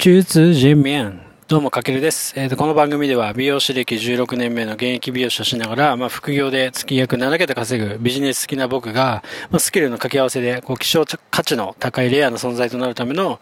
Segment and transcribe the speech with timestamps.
[0.00, 1.20] 中通人面。
[1.46, 2.32] どうも、かけるです。
[2.34, 13.40] えーと、この番組では美容師歴16年目の現役美容師をしながら、まあ、副業で月約7桁稼ぐビジネス好きな僕が、まあ、スキルの掛け合わせで、こう、希少価値の高いレアな存在となるための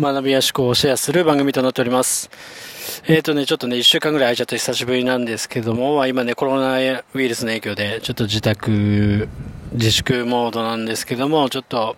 [0.00, 2.30] 学びや思考をシェアする番組となっております。
[3.06, 6.80] えっ、ー、とね、ちょっとね、1週間ぐらい空いちゃって久しぶりなんですけども、今ね、コロナウ
[7.22, 9.28] イルスの影響で、ちょっと自宅、
[9.72, 11.96] 自粛モードなんですけども、ちょっと、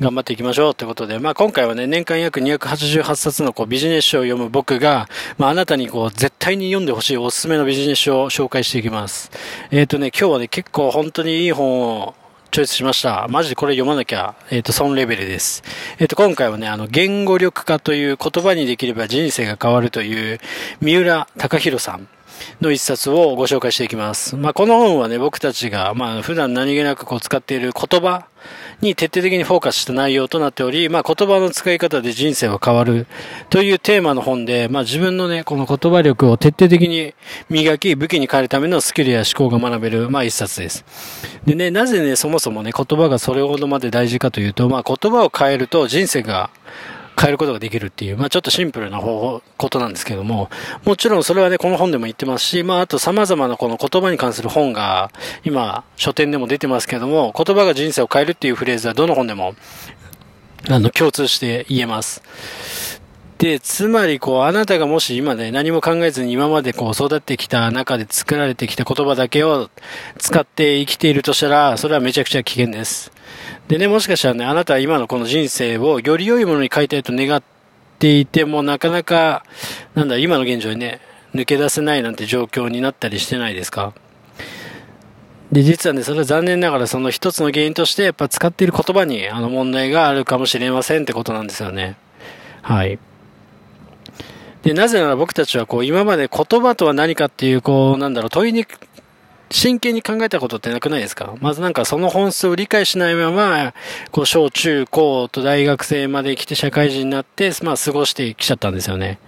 [0.00, 9.30] 頑張っていきましょうということで、まあ今回はね、年間約288冊のこうビジネス書を読む僕が、まああなたにこう絶対に読んでほしいおすすめのビジネス書を紹介していきます。
[9.70, 12.14] えっ、ー、とね、今日はね、結構本当にいい本を
[12.50, 13.26] チョイスしました。
[13.28, 15.62] マジでこれ読まなきゃ、えっ、ー、と、損レベルです。
[15.98, 20.40] えっ、ー、と、今回はね、あの、言語力化という言葉にできれば人生が変わるという、
[20.80, 22.08] 三浦隆弘さん。
[22.60, 24.36] の一冊をご紹介していきます。
[24.36, 28.26] まあ、この本はね、僕たちが、まあ、普段何気なくこう使っている言葉
[28.80, 33.06] に徹底的にフォーカスした内容となっており、まあ、言葉の使い方で人生は変わる
[33.50, 37.14] というテーマの本で、まあ、自分のね、この言葉力を徹底的に
[37.48, 40.84] 磨き、武器に変えるためのスキルや思考が学べる、まあ、一冊です。
[41.46, 46.50] でね、なぜね、そもそもね、言葉がそれほどまで大事かというと、まあ、言葉を変えると人生が
[47.18, 50.50] 変えることができるっていう、まあちょっとシンプルな方法、ことなんですけども、
[50.84, 55.10] もちろんそれはね、この本でも言ってますし、まああと様々なこの言葉に関する本が、
[55.44, 59.54] 今、書店でも出てますけども、言葉が人生を変えるっていうフレーズはどの本でも、
[60.68, 62.22] あの、共通して言えます。
[63.38, 69.68] で、つまりこう、あなたがもし今ね、何も考えずに今までこう、育ってきた中で作られてきた言葉だけを
[70.18, 73.12] 使って生きているとしたら、それはめちゃくちゃ危険です。
[73.68, 77.42] でね、もしかしたらね、あなたは今のこの人生をより良いものに変えたいと願っ
[77.98, 79.44] ていても、なかなか、
[79.94, 81.00] なんだ、今の現状にね、
[81.34, 83.94] 抜け出せないなんて状況になったりしてないですか？
[85.50, 91.96] で、実はね、それは残念ながらその一つの原因として、やっぱ使っている言葉にあの問題があるかもしれませんってことなんですよね。
[92.62, 92.98] はい。
[94.62, 98.64] で、なぜなら僕たちはこう、今まで言葉とは何かっていう、こう、なんだろう、問いに
[99.50, 101.34] 真剣に考えたことってなくないですか？
[101.40, 103.74] まずなんかその本数を理解しないまま、
[104.10, 109.18] こう、小中高と大学生まで来て社会人になって、まあ過ごしてきちゃったんですよね。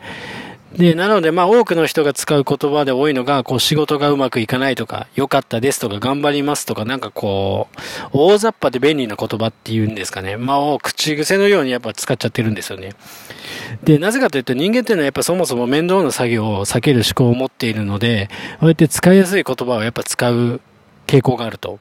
[0.77, 10.37] で、なので、まあ、多くの人が使う言葉で多いのが、こう、仕事がうまくいかないとか、良かったですとか、頑張りますとか、なんかこう、大雑把で便利な言葉っていうんですかね。
[10.37, 12.93] まあ、口癖のようにやっぱ使っちゃってるんですよね。
[13.85, 18.29] で、なぜかというと、人間っていうのはやっぱそもそも面倒な作業を避ける思考を持っているので、
[18.61, 20.61] こうやって使いやすい言葉をやっぱ使う
[21.07, 21.79] 傾向があると。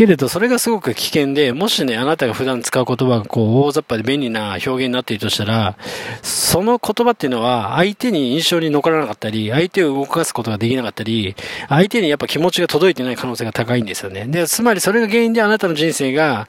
[0.00, 5.76] けれど、それがすごく危険で、もしね、あなたが普段使う言葉がこう、大雑把で便利な表現になっているとしたら、
[6.22, 11.36] その言葉っていうのは、相手に印象に残らなかったり、相手を動かすことができなかったり、
[11.68, 14.24] 相手にやっぱ気持ちが届いてない可能性が高いんですよね。
[14.24, 16.48] で、つまりそれが原因であなたの人生が、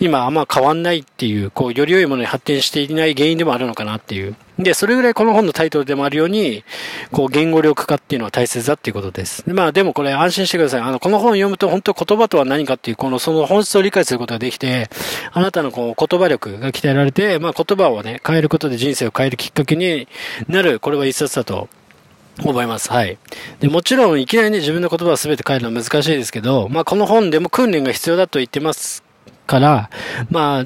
[0.00, 4.34] 今あんま変わんないっていう、こう、より良いものに発展していない原因でもあるのかなっていう。
[4.62, 6.64] で、それぐらいこの本のタイトルでもあるように、
[7.12, 9.42] こう、言語力化っていうのは大切だっていうことです。
[9.50, 10.80] まあ、でもこれ安心してください。
[10.80, 14.90] あの、この本を読むと本当言葉とは何かっていう、この、その本質を理解することができて、
[15.32, 20.08] あなたのこう、言葉力が鍛えられて、まあ、言葉をね、変えることで人生を変えるきっかけに
[20.48, 21.68] なる、これは一冊だと
[22.44, 22.90] 思います。
[22.90, 23.18] はい。
[23.60, 29.02] で、もちろん、いきなりね、自分の言葉を全て変えるのは難しいですけど、まあ、この本でも訓練が必要だと言ってます
[29.46, 29.90] から、
[30.30, 30.64] まあ、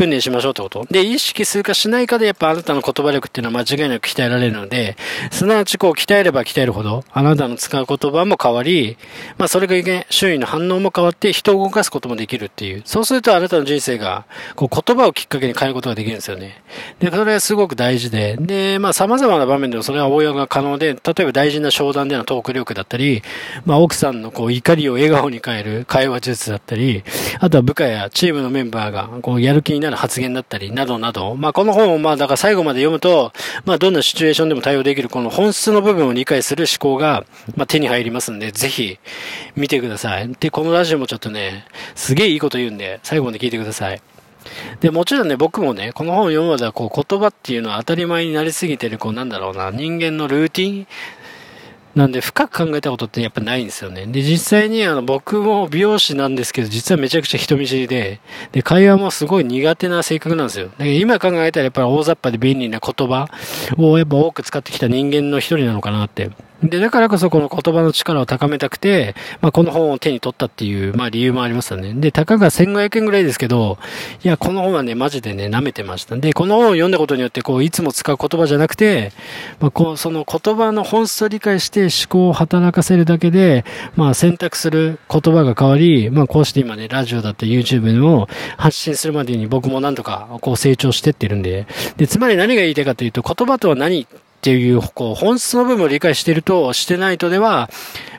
[0.00, 0.86] 訓練しましょうってこと？
[0.90, 4.96] で、意識するかしないかで、やっぱあなたの言葉力っていうのは間違いなく鍛えられるので、
[5.30, 8.96] すなわちこう鍛えれば鍛えるほど、あなたの使う言葉も変わり、
[9.36, 12.82] まあそれがね、周囲の反応も変わって人を動かすこともできるっていう。
[12.86, 14.24] そうするとあなたの人生が、
[14.56, 16.62] こう言葉をきっかけに変えることができるんですよね。
[16.98, 23.22] で、それはすごく大事で、で、まあ様々な場面でもそれは応用が可能で、例えば大事な商談でのトーク力だったり、
[23.66, 27.04] まあ奥さんのこう怒りを笑顔に変える会話術だったり、
[27.38, 33.32] あとは部下やチームのメンバーがこうやる気になる発言だったり、り、などなど、まあ、この本を、まあ、だから最後まで読むと、
[33.64, 37.24] まあ、どんなシチュエーションでも対応できる、この本質の部分を理解する思考が、
[37.56, 38.98] まあ、手に入りますんで、ぜひ、
[39.56, 40.30] 見てください。
[40.38, 41.64] で、このラジオもちょっとね、
[41.94, 44.00] すげえいいこと言うんで、最後まで聞いてください。
[44.80, 50.86] で、もちろんね、僕もね、この本を読むまでは、こう、言葉っていうのは当たり前になりすぎてる、こう、なんだろうな、人間のルーティン
[51.94, 54.06] なんで深く考えたことってやっぱないんですよね。
[54.06, 58.20] で、実際にあの僕も美容師なんですけど、実はめちゃくちゃ人見知りで、
[58.52, 60.66] で、会話もすごい苦手な性格なんですよ。
[60.66, 63.26] だから今考えたらやっぱり大雑把で便利な言葉
[63.76, 66.30] をやっぱ多く使ってきた人間の一人なのかなって
[66.62, 71.94] で、だからこそこの言葉の力を高めたくて、まあ、この本を手に取ったっていう、まあ、理由もありますよね。
[71.94, 73.78] で、たかが1500円ぐらいですけど、
[74.22, 76.16] いや、この本はね、マジでね、舐めてました。
[76.16, 79.12] で、この本を読んだことによって、こう、いつも使う言葉じゃなくて、
[79.58, 83.64] まあ、こう、その言葉の本質を理解して思考を働かせるだけで、
[83.96, 88.28] まあ、選択する言葉が変わり、まあ、こうして今ね、ラジオだって YouTube でも
[88.58, 91.66] 発信するまでに僕もなんとか、こう、成長してってるんで、
[91.96, 94.06] で、つまり何が言いたいかというと、言葉とは何
[94.40, 97.68] っていう、こう、本質の部分を理解していると、してないとでは、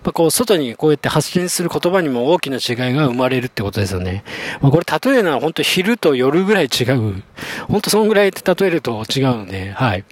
[0.03, 4.23] まあ、こう、外にこうやって発信する言葉にも大きな違いが生まれるってことですよね。
[4.61, 7.23] まあ、これ例えるのは本当昼と夜ぐらい違う。
[7.67, 10.03] 本当そんぐらいって例えると違うので、はい。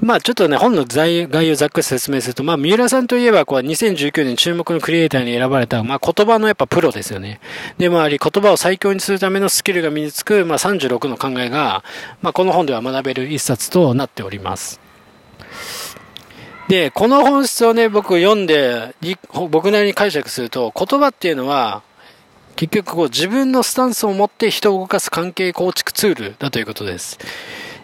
[0.00, 7.40] まあちょっとね、本の概要をざっくり説明すると、まあ三浦さんといえば、こう2019年注目のクリエイターに選ばれた、まあ言葉のやっぱプロですよね。
[7.76, 11.84] でもあり、言葉を最強にするためのスキルが身につく、まあ36の考えが、
[12.22, 14.89] まあこの本では学べる一冊となっております。
[16.68, 18.94] で、この本質をね、僕読んで、
[19.50, 21.82] 僕なりに解釈すると、言葉っていうのは、
[22.56, 27.18] 結局こう自分のスタンスを持って人を動かす関係構築ツールだということです。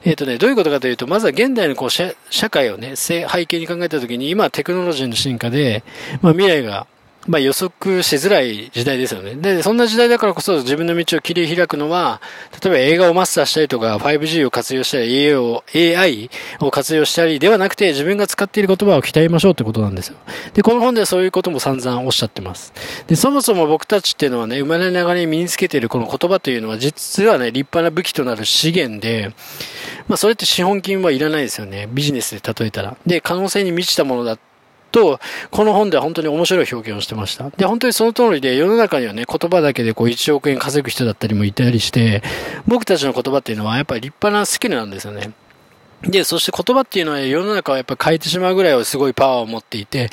[0.04, 2.14] えっ、ー、とね、どういうことかというと、まずは現代のこう社
[2.50, 5.82] 会をね、背景に考えたときに、今テクノロジーの進化で、
[6.20, 6.86] まあ未来が
[7.28, 9.34] まあ予測しづらい時代ですよね。
[9.34, 12.20] で、そんな時代だからこそ自分の道を切り開くのは、
[12.62, 16.30] 例えば映画をマスターしたりとか、5G を活用したり、AI を AI
[16.60, 20.16] を活用したりではなくて、自分が使っている言葉を鍛えましょうってことなんですよ。
[20.54, 22.72] で、この本ではそういうことも散々おっしゃってます。
[23.06, 29.34] で、そもそも僕たちっていうのはね、生まれながらに身につけているこの言葉というのは、実はね、立派な武器となる資源で、
[30.08, 31.88] まあそれって資本金はいらないですよね。
[31.90, 32.96] ビジネスで例えたら。
[33.06, 34.55] で、可能性に満ちたものだって
[34.96, 35.20] と、
[35.50, 37.50] この本では本当に面白い表現をしてました。
[37.50, 42.22] で、本当にその通りで、世の中にはね、言葉だけでこう1億円稼ぐ人だったりもいたりして、
[42.66, 45.32] 僕たちの言葉っていうのはやっぱり立派なスキルなんですよね。
[46.02, 50.08] で、そして言葉っていうのは世の中をやっぱ変えてしまうぐらいはすごいパワーを持っていて、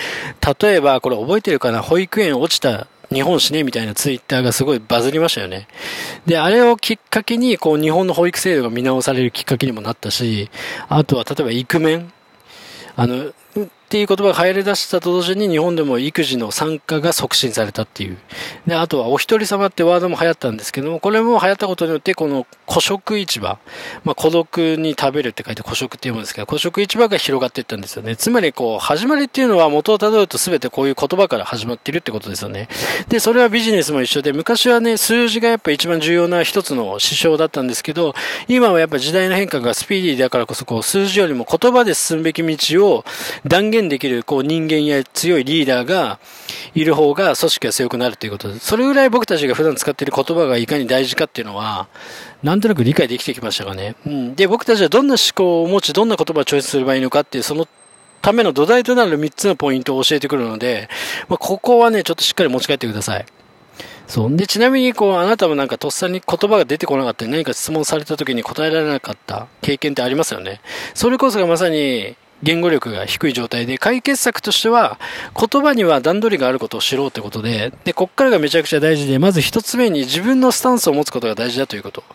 [0.61, 1.81] 例えばこれ覚えてるかな？
[1.81, 5.67] 保育園落ちた日本史ねみたいなツイッターがすごいバズりましたよね。
[6.25, 10.49] で、あれをきっかけに、こう日本の保育制度が見直されるきっかけにもなったし、
[10.89, 12.11] あとは例えばイクメン。
[12.95, 13.31] あの、
[13.93, 18.17] っていう言葉が入り出したと同時に日本でも育児の参加が促進されたっていう。
[18.65, 23.59] で、あとはお一人様ってワードも流行ったんですけども、これも流行ったことによってこの古食市場、
[24.03, 28.15] まあ孤独に食べるって書いて古食っていうものですけど、古食市場が広がっていったんですよね。
[28.15, 32.69] つまりこう、始まりっていうのは元をたどると全てこういう言葉から始まっているってことですよね。
[33.09, 38.15] で、それはビジネスも一緒で、昔はね、数字がやっぱ一番重要な一つの指標だったんですけど、
[38.47, 43.05] 今はやっぱ時代の変化がスピーディーだからこそこう、数字よりも言葉で進むべき道を
[43.45, 46.19] 断言できるこう人間や強いリーダーが
[46.73, 48.59] いる方が組織が強くなるということで。
[48.59, 51.87] それぐらい僕たちが普段使っている言葉がいかに大事かっていうのは、
[52.41, 53.95] なんとなく理解できてきましたかね。
[54.05, 54.35] うん。
[54.35, 57.67] で、僕たちはどんな思考を持ち、どんな言葉をチョイスすればいいのかっていう、その
[58.21, 60.89] ための土台となる3つのポイントを教えてくるので、
[61.27, 63.25] まあ、ここはね、ちょっとしっかり持ち帰ってください。
[64.07, 64.35] そう。
[64.35, 70.61] で、ちなみに、こう、あなたもなんかとっさに言葉が出てこなかったり、何か質問された時に答えられなかった経験ってありますよね。
[70.93, 74.99] それこそがまさに、言語力が低い状態で、解決策としては、
[75.35, 82.01] 言葉には段取りがあることを知ろうってことで、で、こっからがめちゃくちゃ大事で、まず一つ目に自分のスタンスを持つことが大事だということ。
[82.01, 82.05] だ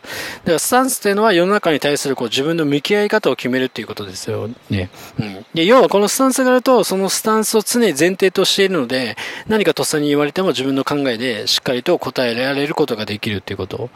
[0.45, 4.91] からスタンスっていうのは世の中に対するこう自分の向き合い方を決めるっていうことですよね。
[5.19, 5.47] うん。
[5.55, 9.17] で、要はこのスタンスがあると、そのスタンスを常に前提としているので、
[9.47, 13.89] 何かとっさに言われても自分の考えでしっかりと答えられることができるっていうこと。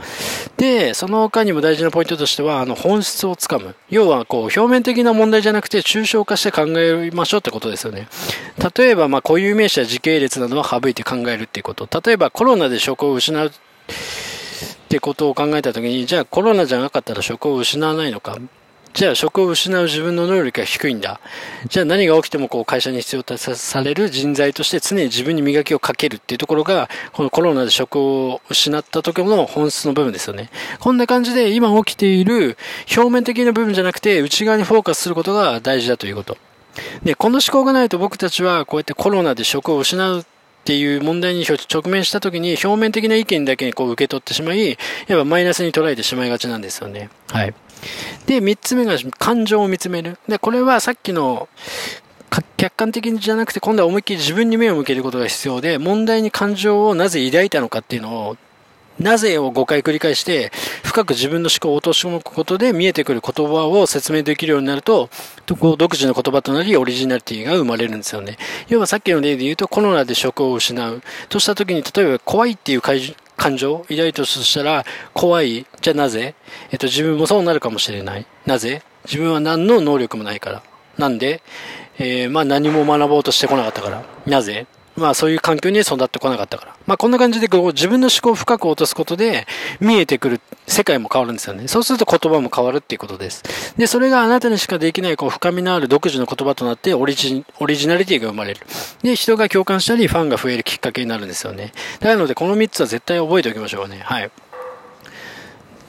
[0.56, 3.74] で、その他にも大事なポイントとしては、あの、本質をつかむ。
[3.90, 8.08] 要は、こう、表面的な問題じゃなくて、抽象化して考えましょうってことですよね。
[8.76, 11.88] 例えば、ま、固有名詞や時系列などは省いて考えるっていうこと。
[12.00, 13.50] 例えば、コロナで職を失うっ
[14.88, 18.38] てことを考えたときに、じゃあコロナじゃなかったら職を失わないのか。
[18.94, 21.20] じゃあ職を失う自分の能力が低いんだ。
[21.68, 30.50] じゃあ何が起きてもこう会社に必要とされる人材として常に自分に磨きをかけるっていうところが、このコロナで職を失った時の本質の部分ですよね。
[30.78, 32.58] こんな感じで今起きている
[32.94, 36.36] 表面的な部分じゃなくて内側にフォーカスすることが大事だということ。
[37.02, 40.24] で、この思考がないと僕たちはこうやってコロナで職を失う
[40.62, 44.74] っていう問題に直面した時に表面的な意見だけにこう受け取ってしまい、や
[45.16, 47.10] っぱマイナスに捉えてしまいがちなんですよね。
[47.30, 47.54] はい。
[48.26, 50.18] で、三つ目が感情を見つめる。
[50.28, 51.48] で、これはさっきの
[52.56, 58.36] 客観的じゃなくて今度は思いっきり自分に目を向けることが必要で、問題に感情をなぜ抱いたのかっていうのを
[58.98, 60.52] なぜを5回繰り返して、
[60.84, 65.08] 深く自分の思考を落とし込むことで見えてくる言葉を説明できるようになると、
[65.46, 68.38] 独自の言葉となり、オリジナリティが生まれるんですよね。
[68.68, 71.02] 要はさっきの例で言うと、コロナで職を失う。
[71.28, 74.84] とした時に、例えば怖いっていう感情を抱いたとしたら、
[75.14, 75.66] 怖い。
[75.80, 76.34] じゃあなぜ？
[76.70, 78.26] えっと、自分もそうなるかもしれない。
[78.46, 78.82] なぜ？
[79.04, 80.62] 自分は何の能力もないから。
[80.98, 81.42] なんで、
[81.98, 84.04] えー、まあ何も学ぼうとしてこなかったから。
[84.26, 84.66] なぜ？
[84.96, 86.76] まあそういう環境に育ってこなかったから。
[86.86, 89.46] まあこんな感じでこう自分の思考を深く落とすことで
[89.80, 91.68] 見えてくる世界も変わるんですよね。
[91.68, 93.42] そうすると言葉も変わるっていうことです。
[93.76, 98.60] で、それがあなたにしかできないこう深みのある独自の言葉となってオリジオリジナリティが生まれる。
[99.02, 101.72] で、人が共感したりファンが増えるきっかけになるんですよね。
[102.00, 104.00] なのでこの3つは絶対覚えておきましょうね。
[104.04, 104.30] はい。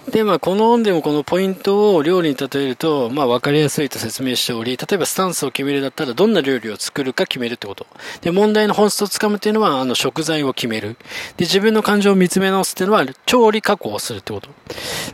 [0.09, 7.87] で、まあ、この音でもこのポイントを料理に例えると、まあ、わかりやすいと説明しており、例えばスタンスを決めるだったら、どんな料理を作るか決めるってこと。
[8.21, 10.97] で、問題の本質をつかむっていうのは、あの、食材を決める。
[11.37, 14.49] で、自分の感情を見つめ直すっていうのは、調理加工をするってこと。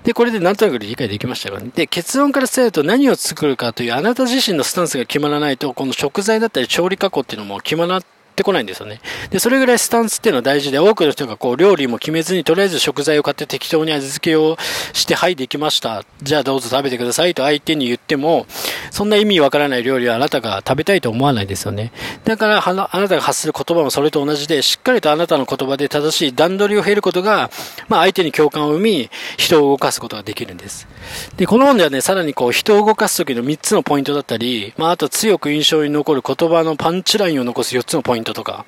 [0.03, 1.69] で、これでなんとなく理解できましたかね。
[1.73, 8.03] で、結論から伝えると何を作るかという、あなた自身のスタンスが決まらないと、この食材だったり調理加工っていうのも決まらない
[8.39, 9.01] ってこないんですよね。
[9.31, 14.57] で、それぐらいスタンスっていうのは大事で、多くの人がこう、料理も決めずに、とりあえず食材を買って適当に味付けを
[14.93, 16.05] して、はい、できました。
[16.23, 18.45] じゃあどうぞ食べてくださいと相手に言っても、
[18.91, 21.91] そんな意味わからない料理はあなたが食べたいと思わないですよね。
[22.23, 27.51] だから、あなたが発する言葉もそれと同じで、しっかりとあなたの言葉で正しい段取りを経ることが、
[27.89, 30.87] まあ相手に共感を生み、人を動かすことができるんです。
[31.35, 38.65] で、この本ではね、さらにこう、人を動かす時の3つのポイントだったり、まああと強く印象に残る言葉のパンチラインを残す4つのポイントとか、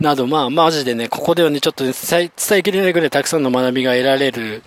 [0.00, 1.92] など、まあ、マジでね、ここではね、ちょっと伝
[2.58, 4.62] えきれないぐらいたくさんの学びが得られる、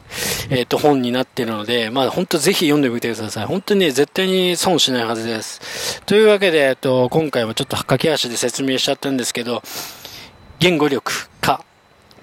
[0.50, 3.46] えっ、ー、と、本になっているので、まあ、本当ぜひ読んでみてください。
[3.46, 6.02] 本当にね、絶対に損しないはずです。
[6.06, 9.64] というわけで、えっと、今回もちょっと駆け足で説明しちゃったんですけど、
[10.60, 11.64] 言語力か、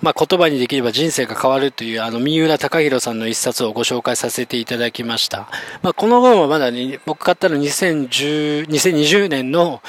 [0.00, 5.48] まあ、言葉にできれば人生が変わるという、あの、三浦隆弘さんの一冊をご紹介させていただきました。
[5.82, 9.82] まあ、この本はまだね、僕買ったの2010、2020年の、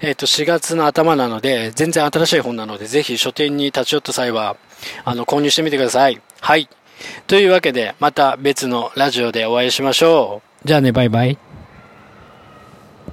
[0.00, 4.56] えっ、と、4月の頭なので、全然新しい本なので、ぜひ書店に立ち寄った際は、
[5.04, 6.20] あの、購入してみてください。
[6.40, 6.68] はい。
[7.26, 10.68] というわけで、また別のラジオでお会いしましょう。
[10.68, 11.38] じゃあね、バイバイ。